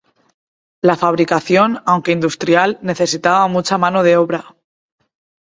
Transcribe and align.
La 0.81 0.95
fabricación, 0.95 1.79
aunque 1.85 2.11
industrial, 2.11 2.79
necesitaba 2.81 3.47
mucha 3.47 3.77
mano 3.77 4.01
de 4.01 4.17
obra. 4.17 4.43